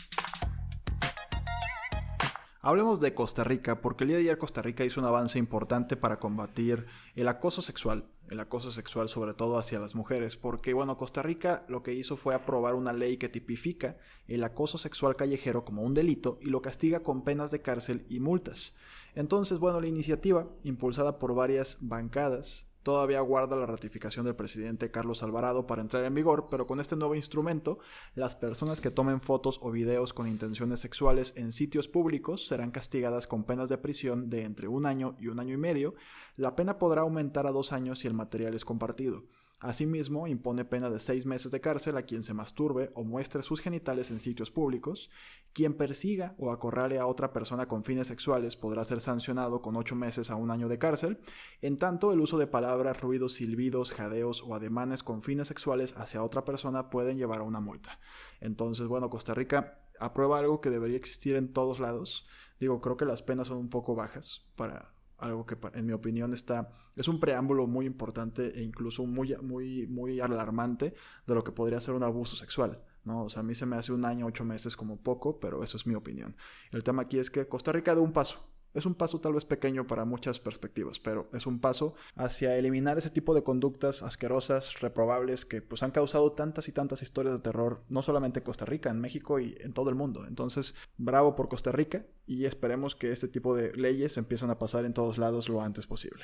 Hablemos 2.61 3.00
de 3.00 3.13
Costa 3.13 3.45
Rica, 3.45 3.79
porque 3.81 4.03
el 4.03 4.09
día 4.09 4.17
de 4.17 4.23
ayer 4.23 4.38
Costa 4.38 4.61
Rica 4.61 4.83
hizo 4.83 5.00
un 5.00 5.06
avance 5.06 5.39
importante 5.39 5.95
para 5.95 6.19
combatir 6.19 6.87
el 7.16 7.30
acoso 7.30 7.61
sexual, 7.61 8.11
el 8.28 8.37
acoso 8.42 8.73
sexual 8.73 9.07
sobre 9.07 9.33
todo 9.33 9.57
hacia 9.57 9.80
las 9.80 9.95
mujeres, 9.95 10.35
porque 10.35 10.73
bueno, 10.73 10.97
Costa 10.97 11.21
Rica 11.21 11.63
lo 11.69 11.83
que 11.83 11.94
hizo 11.94 12.18
fue 12.18 12.35
aprobar 12.35 12.75
una 12.75 12.92
ley 12.92 13.16
que 13.16 13.30
tipifica 13.30 13.95
el 14.28 14.44
acoso 14.44 14.78
sexual 14.78 15.16
callejero 15.16 15.63
como 15.63 15.83
un 15.83 15.94
delito 15.94 16.37
y 16.42 16.47
lo 16.47 16.61
castiga 16.61 16.99
con 16.99 17.23
penas 17.23 17.49
de 17.49 17.61
cárcel 17.61 18.06
y 18.09 18.19
multas. 18.19 18.75
Entonces, 19.16 19.59
bueno, 19.59 19.80
la 19.80 19.87
iniciativa, 19.87 20.49
impulsada 20.63 21.18
por 21.18 21.35
varias 21.35 21.78
bancadas, 21.80 22.69
todavía 22.89 23.21
guarda 23.21 23.55
la 23.55 23.67
ratificación 23.67 24.25
del 24.25 24.35
presidente 24.35 24.89
Carlos 24.89 25.21
Alvarado 25.21 25.67
para 25.67 25.83
entrar 25.83 26.03
en 26.05 26.15
vigor, 26.15 26.47
pero 26.49 26.65
con 26.65 26.79
este 26.79 26.95
nuevo 26.95 27.13
instrumento, 27.13 27.77
las 28.15 28.35
personas 28.35 28.81
que 28.81 28.89
tomen 28.89 29.21
fotos 29.21 29.59
o 29.61 29.69
videos 29.69 30.11
con 30.11 30.27
intenciones 30.27 30.79
sexuales 30.79 31.35
en 31.37 31.51
sitios 31.51 31.87
públicos 31.87 32.47
serán 32.47 32.71
castigadas 32.71 33.27
con 33.27 33.43
penas 33.43 33.69
de 33.69 33.77
prisión 33.77 34.31
de 34.31 34.43
entre 34.43 34.67
un 34.67 34.87
año 34.87 35.15
y 35.19 35.27
un 35.27 35.39
año 35.39 35.53
y 35.53 35.57
medio. 35.57 35.93
La 36.35 36.55
pena 36.55 36.79
podrá 36.79 37.01
aumentar 37.01 37.45
a 37.45 37.51
dos 37.51 37.73
años 37.73 37.99
si 37.99 38.07
el 38.07 38.15
material 38.15 38.55
es 38.55 38.65
compartido. 38.65 39.25
Asimismo, 39.59 40.25
impone 40.25 40.63
pena 40.63 40.89
de 40.89 41.01
seis 41.01 41.25
meses 41.25 41.51
de 41.51 41.59
cárcel 41.59 41.97
a 41.97 42.04
quien 42.04 42.23
se 42.23 42.33
masturbe 42.33 42.92
o 42.95 43.04
muestre 43.04 43.44
sus 43.44 43.59
genitales 43.59 44.09
en 44.09 44.21
sitios 44.21 44.51
públicos. 44.51 45.09
Quien 45.51 45.73
persiga 45.73 46.33
o 46.37 46.51
acorrale 46.51 46.97
a 46.97 47.06
otra 47.06 47.33
persona 47.33 47.68
con 47.68 47.83
fines 47.83 48.07
sexuales 48.07 48.56
podrá 48.56 48.85
ser 48.85 49.01
sancionado 49.01 49.61
con 49.61 49.75
ocho 49.75 49.95
meses 49.95 50.31
a 50.31 50.37
un 50.37 50.49
año 50.49 50.69
de 50.69 50.80
cárcel. 50.80 51.19
En 51.61 51.78
tanto, 51.78 52.13
el 52.13 52.21
uso 52.21 52.37
de 52.37 52.47
palabras, 52.47 53.01
ruidos, 53.01 53.33
silbidos, 53.33 53.92
jadeos 53.92 54.44
o 54.44 54.56
ademanes 54.56 55.04
con 55.04 55.21
fines 55.21 55.49
sexuales 55.49 55.94
hacia 55.97 56.23
otra 56.23 56.45
persona 56.45 56.89
pueden 56.89 57.18
llevar 57.18 57.39
a 57.39 57.44
una 57.44 57.59
multa. 57.59 57.99
Entonces, 58.39 58.87
bueno, 58.87 59.09
Costa 59.09 59.33
Rica 59.33 59.81
aprueba 59.99 60.39
algo 60.39 60.61
que 60.61 60.69
debería 60.69 60.95
existir 60.95 61.35
en 61.35 61.51
todos 61.51 61.81
lados. 61.81 62.28
Digo, 62.61 62.80
creo 62.80 62.95
que 62.95 63.06
las 63.06 63.21
penas 63.21 63.47
son 63.47 63.57
un 63.57 63.69
poco 63.69 63.94
bajas 63.94 64.45
para 64.56 64.94
algo 65.19 65.45
que 65.45 65.57
en 65.73 65.85
mi 65.85 65.94
opinión 65.94 66.33
está 66.33 66.71
es 66.95 67.07
un 67.07 67.19
preámbulo 67.19 67.68
muy 67.68 67.85
importante 67.85 68.59
e 68.59 68.64
incluso 68.64 69.06
muy 69.06 69.35
muy 69.42 69.88
muy 69.88 70.19
alarmante 70.19 70.94
de 71.28 71.35
lo 71.35 71.44
que 71.44 71.52
podría 71.52 71.80
ser 71.80 71.95
un 71.95 72.04
abuso 72.04 72.35
sexual 72.35 72.83
no 73.04 73.23
o 73.23 73.30
sea 73.30 73.42
a 73.42 73.44
mí 73.44 73.56
se 73.56 73.66
me 73.66 73.76
hace 73.76 73.92
un 73.92 74.06
año 74.06 74.26
ocho 74.26 74.45
meses 74.45 74.76
como 74.76 75.02
poco 75.02 75.40
pero 75.40 75.64
eso 75.64 75.78
es 75.78 75.88
mi 75.88 75.95
opinión. 75.95 76.35
El 76.71 76.83
tema 76.83 77.04
aquí 77.04 77.18
es 77.18 77.30
que 77.30 77.47
Costa 77.47 77.71
Rica 77.71 77.95
da 77.95 78.02
un 78.02 78.14
paso 78.14 78.48
Es 78.73 78.85
un 78.85 78.94
paso 78.94 79.19
tal 79.19 79.33
vez 79.33 79.45
pequeño 79.45 79.88
para 79.88 80.06
muchas 80.06 80.40
perspectivas, 80.40 80.99
pero 80.99 81.28
es 81.33 81.47
un 81.47 81.59
paso 81.59 81.95
hacia 82.16 82.56
eliminar 82.56 82.99
ese 82.99 83.09
tipo 83.09 83.33
de 83.33 83.44
conductas 83.44 84.04
asquerosas, 84.04 84.80
reprobables, 84.80 85.45
que 85.45 85.64
pues 85.64 85.81
han 85.81 85.90
causado 85.90 86.33
tantas 86.33 86.68
y 86.68 86.71
tantas 86.71 87.02
historias 87.02 87.35
de 87.35 87.42
terror, 87.42 87.83
no 87.90 88.04
solamente 88.04 88.40
en 88.40 88.45
Costa 88.45 88.66
Rica, 88.66 88.92
en 88.92 89.02
México 89.02 89.40
y 89.40 89.56
en 89.61 89.73
todo 89.73 89.90
el 89.90 89.95
mundo. 89.95 90.26
Entonces, 90.28 90.76
bravo 90.97 91.35
por 91.35 91.49
Costa 91.49 91.71
Rica 91.71 92.06
y 92.28 92.45
esperemos 92.45 92.95
que 92.95 93.09
este 93.09 93.28
tipo 93.28 93.56
de 93.56 93.73
leyes 93.73 94.18
empiecen 94.18 94.52
a 94.52 94.59
pasar 94.59 94.85
en 94.85 94.94
todos 94.94 95.18
lados 95.18 95.49
lo 95.49 95.61
antes 95.61 95.88
posible. 95.88 96.23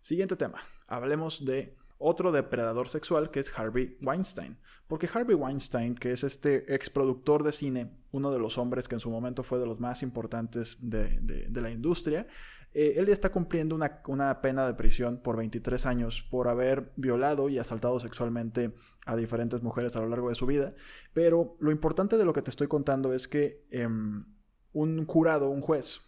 Siguiente 0.00 0.36
tema. 0.36 0.60
Hablemos 0.86 1.44
de 1.44 1.76
otro 1.98 2.30
depredador 2.30 2.88
sexual 2.88 3.30
que 3.30 3.40
es 3.40 3.56
Harvey 3.58 3.96
Weinstein. 4.02 4.58
Porque 4.86 5.08
Harvey 5.12 5.34
Weinstein, 5.34 5.94
que 5.94 6.12
es 6.12 6.22
este 6.22 6.74
ex 6.74 6.90
productor 6.90 7.44
de 7.44 7.52
cine, 7.52 8.01
uno 8.12 8.30
de 8.30 8.38
los 8.38 8.58
hombres 8.58 8.88
que 8.88 8.94
en 8.94 9.00
su 9.00 9.10
momento 9.10 9.42
fue 9.42 9.58
de 9.58 9.66
los 9.66 9.80
más 9.80 10.02
importantes 10.02 10.76
de, 10.80 11.48
la 11.50 11.70
industria, 11.70 12.26
eh, 12.74 12.94
él 12.96 13.06
ya 13.06 13.12
está 13.12 13.32
cumpliendo 13.32 13.74
una, 13.74 14.40
pena 14.40 14.66
de 14.66 14.74
prisión 14.74 15.18
por 15.18 15.36
23 15.36 15.84
años 15.86 16.22
por 16.30 16.48
haber 16.48 16.92
violado 16.96 17.48
y 17.48 17.58
asaltado 17.58 17.98
sexualmente 18.00 18.74
a 19.06 19.16
diferentes 19.16 19.62
mujeres 19.62 19.96
a 19.96 20.00
lo 20.00 20.08
largo 20.08 20.28
de 20.28 20.34
su 20.34 20.46
vida. 20.46 20.74
Pero 21.12 21.56
lo 21.58 21.70
importante 21.70 22.16
de 22.16 22.24
lo 22.24 22.32
que 22.32 22.42
te 22.42 22.50
estoy 22.50 22.68
contando 22.68 23.12
es 23.12 23.28
que 23.28 23.66
em, 23.70 24.24
un 24.72 25.06
jurado, 25.06 25.48
un 25.48 25.60
juez, 25.60 26.02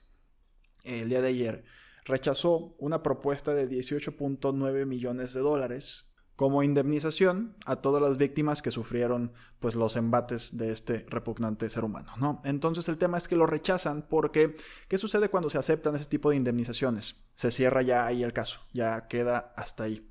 el 0.84 1.08
día 1.08 1.23
de 1.23 1.28
ayer, 1.28 1.64
rechazó 2.04 2.75
una 2.78 3.02
propuesta 3.02 3.54
de 3.54 3.68
18.9 3.68 4.87
millones 4.87 5.32
de 5.32 5.40
dólares 5.40 6.13
como 6.37 6.62
indemnización 6.62 7.57
a 7.64 7.76
todas 7.76 8.03
las 8.03 8.19
víctimas 8.19 8.61
que 8.61 8.71
sufrieron 8.71 9.33
pues 9.61 9.75
los 9.75 9.97
embates 9.97 10.57
de 10.57 10.73
este 10.73 11.07
repugnante 11.09 11.71
ser 11.71 11.85
humano, 11.85 12.12
¿no? 12.19 12.43
Entonces 12.45 12.88
el 12.88 12.99
tema 12.99 13.19
es 13.19 13.29
que 13.29 13.37
lo 13.37 13.47
rechazan 13.47 14.07
porque 14.09 14.57
¿qué 14.88 14.99
sucede 14.99 15.29
cuando 15.29 15.49
se 15.49 15.59
aceptan 15.59 15.95
ese 15.95 16.07
tipo 16.07 16.31
de 16.31 16.37
indemnizaciones? 16.37 17.25
Se 17.35 17.50
cierra 17.50 17.83
ya 17.83 18.05
ahí 18.05 18.23
el 18.23 18.33
caso, 18.33 18.61
ya 18.73 19.07
queda 19.07 19.55
hasta 19.57 19.85
ahí. 19.85 20.11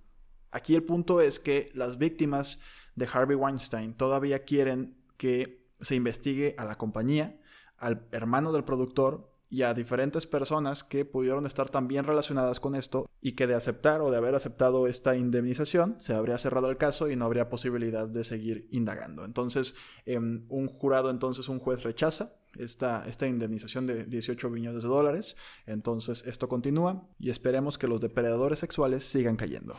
Aquí 0.52 0.76
el 0.76 0.84
punto 0.84 1.20
es 1.20 1.40
que 1.40 1.72
las 1.74 1.98
víctimas 1.98 2.62
de 2.96 3.08
Harvey 3.12 3.36
Weinstein 3.36 3.94
todavía 3.94 4.46
quieren 4.46 4.98
que 5.18 5.68
se 5.82 5.96
investigue 5.96 6.56
a 6.58 6.64
la 6.64 6.78
compañía, 6.78 7.40
al 7.78 8.08
hermano 8.12 8.54
del 8.54 8.64
productor 8.64 9.33
y 9.54 9.62
a 9.62 9.76
diferentes 9.76 10.26
personas 10.26 10.84
que 10.84 11.06
pudieron 11.06 11.46
estar 11.46 11.70
también 11.70 12.06
relacionadas 12.06 12.60
con 12.60 12.74
esto 12.74 13.08
y 13.22 13.34
que 13.34 13.46
de 13.46 13.54
aceptar 13.54 14.02
o 14.02 14.10
de 14.10 14.18
haber 14.18 14.34
aceptado 14.34 14.88
esta 14.88 15.16
indemnización 15.16 15.96
se 16.00 16.16
habría 16.16 16.40
cerrado 16.40 16.72
el 16.72 16.78
caso 16.78 17.08
y 17.08 17.16
no 17.16 17.26
habría 17.26 17.50
posibilidad 17.50 18.08
de 18.08 18.24
seguir 18.24 18.68
indagando. 18.72 19.26
Entonces, 19.26 19.76
em, 20.08 20.48
un 20.50 20.68
jurado, 20.70 21.12
entonces 21.12 21.50
un 21.50 21.60
juez 21.60 21.84
rechaza 21.84 22.32
esta, 22.58 23.06
esta 23.08 23.28
indemnización 23.28 23.86
de 23.86 24.06
18 24.06 24.50
millones 24.50 24.82
de 24.82 24.90
dólares. 24.90 25.36
Entonces, 25.68 26.26
esto 26.26 26.48
continúa 26.48 27.08
y 27.20 27.30
esperemos 27.30 27.78
que 27.78 27.88
los 27.88 28.02
depredadores 28.02 28.58
sexuales 28.58 29.04
sigan 29.04 29.36
cayendo. 29.36 29.78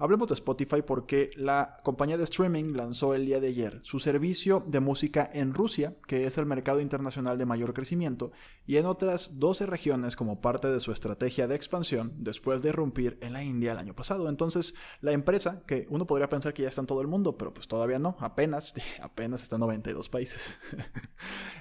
Hablemos 0.00 0.28
de 0.28 0.34
Spotify 0.34 0.82
porque 0.86 1.30
la 1.34 1.76
compañía 1.82 2.16
de 2.16 2.22
streaming 2.22 2.76
lanzó 2.76 3.14
el 3.14 3.26
día 3.26 3.40
de 3.40 3.48
ayer 3.48 3.80
su 3.82 3.98
servicio 3.98 4.62
de 4.64 4.78
música 4.78 5.28
en 5.34 5.54
Rusia, 5.54 5.96
que 6.06 6.24
es 6.24 6.38
el 6.38 6.46
mercado 6.46 6.78
internacional 6.80 7.36
de 7.36 7.46
mayor 7.46 7.74
crecimiento, 7.74 8.30
y 8.64 8.76
en 8.76 8.86
otras 8.86 9.40
12 9.40 9.66
regiones 9.66 10.14
como 10.14 10.40
parte 10.40 10.68
de 10.68 10.78
su 10.78 10.92
estrategia 10.92 11.48
de 11.48 11.56
expansión 11.56 12.12
después 12.16 12.62
de 12.62 12.68
irrumpir 12.68 13.18
en 13.22 13.32
la 13.32 13.42
India 13.42 13.72
el 13.72 13.78
año 13.78 13.92
pasado. 13.92 14.28
Entonces, 14.28 14.74
la 15.00 15.10
empresa, 15.10 15.64
que 15.66 15.88
uno 15.90 16.06
podría 16.06 16.28
pensar 16.28 16.54
que 16.54 16.62
ya 16.62 16.68
está 16.68 16.82
en 16.82 16.86
todo 16.86 17.00
el 17.00 17.08
mundo, 17.08 17.36
pero 17.36 17.52
pues 17.52 17.66
todavía 17.66 17.98
no, 17.98 18.16
apenas, 18.20 18.74
apenas 19.02 19.42
está 19.42 19.56
en 19.56 19.60
92 19.60 20.08
países. 20.08 20.58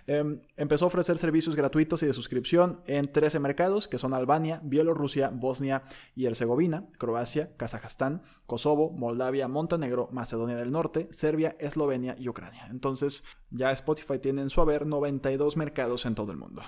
Em, 0.10 0.40
empezó 0.56 0.86
a 0.86 0.88
ofrecer 0.88 1.18
servicios 1.18 1.58
gratuitos 1.58 2.02
y 2.02 2.06
de 2.06 2.14
suscripción 2.14 2.80
en 2.88 3.12
13 3.12 3.40
mercados, 3.40 3.90
que 3.90 3.98
son 3.98 4.14
Albania, 4.14 4.62
Bielorrusia, 4.64 5.32
Bosnia 5.34 5.84
y 6.16 6.28
Herzegovina, 6.28 6.88
Croacia, 6.98 7.58
Kazajstán, 7.58 8.22
Kosovo, 8.46 8.92
Moldavia, 8.92 9.48
Montenegro, 9.48 10.10
Macedonia 10.12 10.56
del 10.56 10.72
Norte, 10.72 11.08
Serbia, 11.12 11.56
Eslovenia 11.60 12.16
y 12.18 12.30
Ucrania. 12.30 12.68
Entonces 12.70 13.24
ya 13.50 13.72
Spotify 13.72 14.20
tiene 14.20 14.42
en 14.42 14.50
su 14.50 14.62
haber 14.62 14.86
92 14.86 15.58
mercados 15.58 16.06
en 16.06 16.16
todo 16.16 16.32
el 16.32 16.38
mundo. 16.38 16.62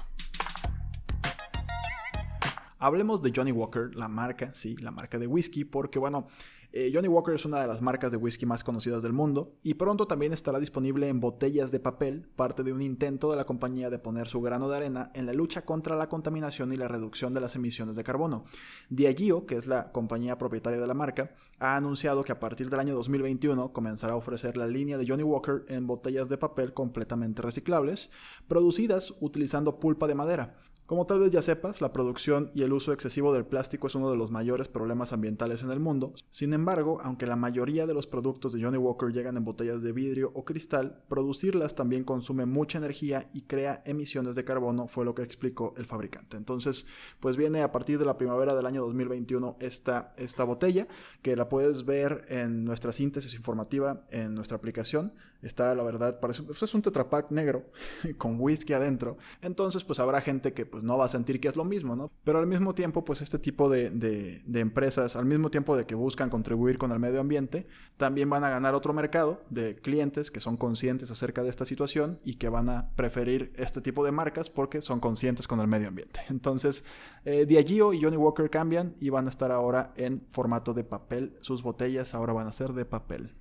Hablemos 2.82 3.22
de 3.22 3.34
Johnny 3.36 3.52
Walker, 3.52 3.94
la 3.94 4.08
marca, 4.08 4.52
sí, 4.54 4.78
la 4.78 4.92
marca 4.92 5.20
de 5.20 5.28
whisky, 5.28 5.66
porque 5.66 6.00
bueno, 6.00 6.28
eh, 6.72 6.92
Johnny 6.94 7.08
Walker 7.08 7.34
es 7.34 7.46
una 7.46 7.60
de 7.60 7.68
las 7.68 7.82
marcas 7.82 8.12
de 8.12 8.18
whisky 8.18 8.46
más 8.46 8.64
conocidas 8.64 9.02
del 9.02 9.12
mundo 9.12 9.58
y 9.64 9.74
pronto 9.74 10.06
también 10.06 10.34
estará 10.34 10.60
disponible 10.60 11.08
en 11.08 11.20
botellas 11.20 11.72
de 11.72 11.80
papel, 11.80 12.28
parte 12.36 12.62
de 12.62 12.72
un 12.72 12.84
intento 12.84 13.32
de 13.32 13.38
la 13.38 13.46
compañía 13.46 13.90
de 13.90 13.98
poner 13.98 14.28
su 14.28 14.40
grano 14.40 14.70
de 14.70 14.78
arena 14.78 15.12
en 15.16 15.26
la 15.26 15.34
lucha 15.34 15.66
contra 15.66 15.96
la 15.96 16.10
contaminación 16.10 16.72
y 16.72 16.78
la 16.78 16.88
reducción 16.88 17.34
de 17.34 17.42
las 17.42 17.56
emisiones 17.56 17.96
de 17.96 18.04
carbono. 18.04 18.46
Diageo, 18.90 19.48
que 19.48 19.56
es 19.56 19.66
la 19.66 19.92
compañía 19.92 20.38
propietaria 20.38 20.80
de 20.80 20.86
la 20.86 20.94
marca, 20.94 21.32
ha 21.58 21.76
anunciado 21.76 22.24
que 22.24 22.34
a 22.34 22.40
partir 22.40 22.70
del 22.70 22.80
año 22.80 22.94
2021 22.94 23.74
comenzará 23.74 24.14
a 24.14 24.18
ofrecer 24.18 24.56
la 24.56 24.68
línea 24.68 25.00
de 25.00 25.08
Johnny 25.08 25.24
Walker 25.24 25.66
en 25.70 25.88
botellas 25.88 26.30
de 26.30 26.38
papel 26.38 26.74
completamente 26.74 27.42
reciclables, 27.42 28.12
producidas 28.48 29.16
utilizando 29.20 29.80
pulpa 29.80 30.06
de 30.08 30.16
madera, 30.16 30.56
como 30.90 31.06
tal 31.06 31.20
vez 31.20 31.30
ya 31.30 31.44
sepas, 31.44 31.82
la 31.82 31.94
producción 31.94 32.50
y 32.56 32.64
el 32.64 32.74
uso 32.74 32.94
excesivo 32.94 33.32
del 33.32 33.46
plástico 33.46 33.86
es 33.86 33.94
uno 33.94 34.10
de 34.10 34.18
los 34.18 34.32
mayores 34.32 34.70
problemas 34.70 35.14
ambientales 35.14 35.62
en 35.62 35.70
el 35.70 35.80
mundo. 35.80 36.16
Sin 36.32 36.52
embargo, 36.52 36.98
aunque 37.04 37.28
la 37.28 37.36
mayoría 37.36 37.86
de 37.86 37.94
los 37.94 38.08
productos 38.08 38.54
de 38.54 38.64
Johnny 38.64 38.80
Walker 38.80 39.12
llegan 39.12 39.38
en 39.38 39.46
botellas 39.46 39.84
de 39.84 39.92
vidrio 39.92 40.32
o 40.34 40.46
cristal, 40.46 41.04
producirlas 41.08 41.76
también 41.76 42.04
consume 42.04 42.48
mucha 42.48 42.80
energía 42.80 43.30
y 43.36 43.44
crea 43.44 43.84
emisiones 43.86 44.34
de 44.34 44.44
carbono, 44.44 44.88
fue 44.88 45.06
lo 45.06 45.14
que 45.14 45.22
explicó 45.22 45.76
el 45.78 45.86
fabricante. 45.86 46.38
Entonces, 46.38 46.88
pues 47.20 47.38
viene 47.38 47.62
a 47.62 47.72
partir 47.72 48.00
de 48.00 48.06
la 48.06 48.18
primavera 48.18 48.56
del 48.56 48.66
año 48.66 48.82
2021 48.82 49.58
esta, 49.60 50.16
esta 50.18 50.44
botella, 50.44 50.88
que 51.22 51.36
la 51.36 51.50
puedes 51.50 51.86
ver 51.86 52.26
en 52.30 52.66
nuestra 52.66 52.94
síntesis 52.94 53.36
informativa 53.36 54.08
en 54.10 54.34
nuestra 54.34 54.58
aplicación. 54.58 55.14
Está, 55.42 55.74
la 55.74 55.84
verdad, 55.84 56.20
parece 56.20 56.44
pues 56.44 56.62
es 56.62 56.74
un 56.74 56.82
tetrapack 56.82 57.32
negro 57.32 57.66
con 58.18 58.40
whisky 58.40 58.74
adentro. 58.74 59.18
Entonces, 59.42 59.84
pues 59.84 60.00
habrá 60.00 60.20
gente 60.22 60.54
que 60.54 60.66
pues 60.66 60.84
no 60.84 60.98
va 60.98 61.06
a 61.06 61.10
sentir 61.10 61.40
que 61.40 61.48
es 61.48 61.56
lo 61.56 61.64
mismo, 61.64 61.96
¿no? 61.96 62.12
Pero 62.24 62.40
al 62.40 62.48
mismo 62.48 62.76
tiempo, 62.76 63.06
pues 63.06 63.22
este 63.22 63.40
tipo 63.40 63.70
de, 63.70 63.90
de, 63.90 64.60
empresas, 64.60 65.16
al 65.16 65.26
mismo 65.26 65.50
tiempo 65.50 65.78
de 65.78 65.86
que 65.86 65.96
buscan 65.96 66.30
contribuir 66.30 66.78
con 66.78 66.92
el 66.92 67.00
medio 67.00 67.22
ambiente, 67.22 67.68
también 67.96 68.30
van 68.30 68.44
a 68.44 68.50
ganar 68.50 68.76
otro 68.76 68.94
mercado 68.94 69.42
de 69.50 69.76
clientes 69.76 70.30
que 70.32 70.42
son 70.42 70.58
conscientes 70.58 71.10
acerca 71.12 71.44
de 71.44 71.50
esta 71.50 71.64
situación 71.64 72.20
y 72.24 72.36
que 72.36 72.50
van 72.50 72.70
a 72.70 72.90
preferir 72.96 73.54
este 73.56 73.82
tipo 73.82 74.04
de 74.04 74.12
marcas 74.12 74.50
porque 74.50 74.82
son 74.82 75.00
conscientes 75.00 75.48
con 75.48 75.62
el 75.62 75.68
medio 75.68 75.88
ambiente. 75.88 76.22
Entonces, 76.30 76.84
eh, 77.24 77.46
Diageo 77.46 77.94
y 77.94 78.02
Johnny 78.02 78.18
Walker 78.18 78.50
cambian 78.50 78.96
y 79.00 79.10
van 79.10 79.28
a 79.28 79.30
estar 79.30 79.52
ahora 79.52 79.94
en 79.96 80.26
formato 80.30 80.74
de 80.74 80.84
papel. 80.84 81.34
Sus 81.40 81.64
botellas 81.64 82.14
ahora 82.14 82.34
van 82.34 82.48
a 82.48 82.54
ser 82.54 82.74
de 82.74 82.86
papel. 82.86 83.34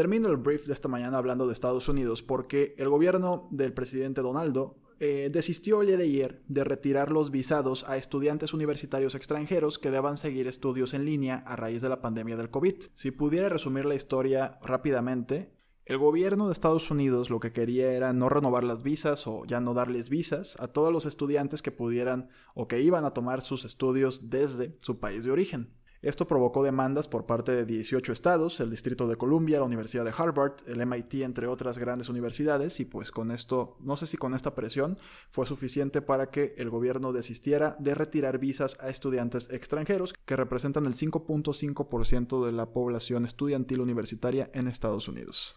Termino 0.00 0.30
el 0.30 0.38
brief 0.38 0.64
de 0.64 0.72
esta 0.72 0.88
mañana 0.88 1.18
hablando 1.18 1.46
de 1.46 1.52
Estados 1.52 1.86
Unidos 1.86 2.22
porque 2.22 2.74
el 2.78 2.88
gobierno 2.88 3.48
del 3.50 3.74
presidente 3.74 4.22
Donaldo 4.22 4.78
eh, 4.98 5.28
desistió 5.30 5.82
el 5.82 5.88
día 5.88 5.98
de 5.98 6.04
ayer 6.04 6.42
de 6.48 6.64
retirar 6.64 7.12
los 7.12 7.30
visados 7.30 7.84
a 7.86 7.98
estudiantes 7.98 8.54
universitarios 8.54 9.14
extranjeros 9.14 9.78
que 9.78 9.90
deban 9.90 10.16
seguir 10.16 10.46
estudios 10.46 10.94
en 10.94 11.04
línea 11.04 11.44
a 11.46 11.54
raíz 11.54 11.82
de 11.82 11.90
la 11.90 12.00
pandemia 12.00 12.38
del 12.38 12.48
COVID. 12.48 12.76
Si 12.94 13.10
pudiera 13.10 13.50
resumir 13.50 13.84
la 13.84 13.94
historia 13.94 14.58
rápidamente, 14.62 15.52
el 15.84 15.98
gobierno 15.98 16.46
de 16.46 16.54
Estados 16.54 16.90
Unidos 16.90 17.28
lo 17.28 17.38
que 17.38 17.52
quería 17.52 17.92
era 17.92 18.14
no 18.14 18.30
renovar 18.30 18.64
las 18.64 18.82
visas 18.82 19.26
o 19.26 19.44
ya 19.44 19.60
no 19.60 19.74
darles 19.74 20.08
visas 20.08 20.56
a 20.60 20.68
todos 20.68 20.90
los 20.90 21.04
estudiantes 21.04 21.60
que 21.60 21.72
pudieran 21.72 22.30
o 22.54 22.68
que 22.68 22.80
iban 22.80 23.04
a 23.04 23.12
tomar 23.12 23.42
sus 23.42 23.66
estudios 23.66 24.30
desde 24.30 24.78
su 24.80 24.98
país 24.98 25.24
de 25.24 25.30
origen. 25.30 25.74
Esto 26.02 26.26
provocó 26.26 26.64
demandas 26.64 27.08
por 27.08 27.26
parte 27.26 27.52
de 27.52 27.66
18 27.66 28.10
estados, 28.10 28.58
el 28.60 28.70
Distrito 28.70 29.06
de 29.06 29.16
Columbia, 29.16 29.58
la 29.58 29.66
Universidad 29.66 30.02
de 30.02 30.14
Harvard, 30.16 30.54
el 30.66 30.86
MIT, 30.86 31.16
entre 31.16 31.46
otras 31.46 31.76
grandes 31.76 32.08
universidades, 32.08 32.80
y 32.80 32.86
pues 32.86 33.10
con 33.10 33.30
esto, 33.30 33.76
no 33.80 33.96
sé 33.96 34.06
si 34.06 34.16
con 34.16 34.32
esta 34.32 34.54
presión 34.54 34.98
fue 35.28 35.44
suficiente 35.44 36.00
para 36.00 36.30
que 36.30 36.54
el 36.56 36.70
gobierno 36.70 37.12
desistiera 37.12 37.76
de 37.78 37.94
retirar 37.94 38.38
visas 38.38 38.78
a 38.80 38.88
estudiantes 38.88 39.50
extranjeros, 39.50 40.14
que 40.24 40.36
representan 40.36 40.86
el 40.86 40.94
5.5% 40.94 42.46
de 42.46 42.52
la 42.52 42.72
población 42.72 43.26
estudiantil 43.26 43.82
universitaria 43.82 44.50
en 44.54 44.68
Estados 44.68 45.06
Unidos. 45.06 45.56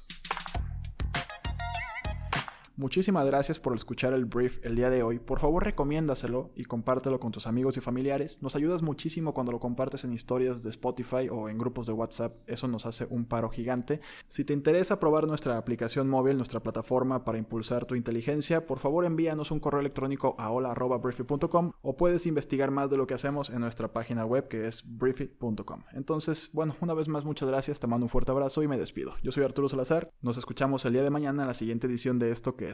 Muchísimas 2.84 3.26
gracias 3.26 3.62
por 3.62 3.74
escuchar 3.74 4.14
el 4.14 4.26
brief 4.26 4.60
el 4.62 4.76
día 4.76 4.90
de 4.90 5.04
hoy. 5.04 5.18
Por 5.18 5.40
favor, 5.40 5.64
recomiéndaselo 5.64 6.52
y 6.54 6.66
compártelo 6.66 7.18
con 7.18 7.32
tus 7.32 7.48
amigos 7.48 7.78
y 7.78 7.80
familiares. 7.80 8.44
Nos 8.44 8.58
ayudas 8.58 8.82
muchísimo 8.82 9.34
cuando 9.34 9.54
lo 9.54 9.62
compartes 9.62 10.04
en 10.04 10.12
historias 10.12 10.64
de 10.64 10.70
Spotify 10.72 11.30
o 11.32 11.48
en 11.48 11.58
grupos 11.58 11.88
de 11.88 11.94
WhatsApp. 11.94 12.36
Eso 12.46 12.68
nos 12.68 12.86
hace 12.86 13.08
un 13.10 13.24
paro 13.24 13.50
gigante. 13.50 14.02
Si 14.28 14.44
te 14.44 14.52
interesa 14.52 15.00
probar 15.00 15.28
nuestra 15.28 15.58
aplicación 15.58 16.10
móvil, 16.10 16.36
nuestra 16.36 16.62
plataforma 16.62 17.24
para 17.24 17.38
impulsar 17.38 17.86
tu 17.86 17.96
inteligencia, 17.96 18.68
por 18.68 18.80
favor 18.80 19.06
envíanos 19.06 19.52
un 19.52 19.62
correo 19.62 19.80
electrónico 19.80 20.36
a 20.38 20.52
hola.briefy.com 20.52 21.72
o 21.82 21.96
puedes 21.96 22.26
investigar 22.26 22.72
más 22.72 22.90
de 22.90 22.98
lo 22.98 23.08
que 23.08 23.14
hacemos 23.14 23.50
en 23.50 23.62
nuestra 23.62 23.94
página 23.94 24.26
web 24.26 24.50
que 24.50 24.68
es 24.68 24.84
briefy.com. 24.86 25.84
Entonces, 25.94 26.50
bueno, 26.52 26.76
una 26.82 26.94
vez 26.94 27.08
más 27.08 27.24
muchas 27.24 27.50
gracias, 27.50 27.80
te 27.80 27.88
mando 27.88 28.08
un 28.08 28.10
fuerte 28.10 28.32
abrazo 28.32 28.62
y 28.62 28.68
me 28.68 28.78
despido. 28.78 29.14
Yo 29.24 29.32
soy 29.32 29.46
Arturo 29.46 29.70
Salazar. 29.70 30.12
Nos 30.22 30.36
escuchamos 30.36 30.84
el 30.84 30.92
día 30.92 31.04
de 31.04 31.10
mañana 31.10 31.44
en 31.44 31.48
la 31.48 31.54
siguiente 31.54 31.88
edición 31.88 32.20
de 32.20 32.30
esto 32.30 32.58
que 32.58 32.73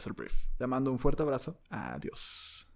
Te 0.58 0.68
mando 0.68 0.92
un 0.92 1.00
fuerte 1.00 1.24
abrazo. 1.24 1.60
Adiós. 1.70 2.69